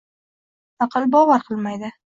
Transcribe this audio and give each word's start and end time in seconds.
Aql 0.87 1.07
bovar 1.19 1.49
qilmaydi! 1.51 1.97